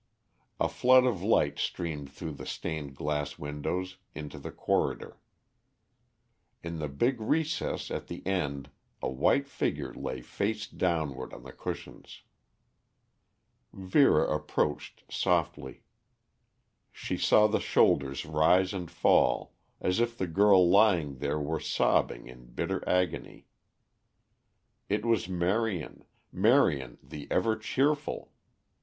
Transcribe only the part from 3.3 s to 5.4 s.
windows into the corridor.